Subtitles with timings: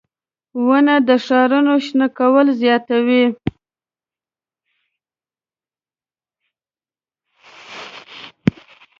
[0.65, 3.25] •ونه د ښارونو شنه کول زیاتوي.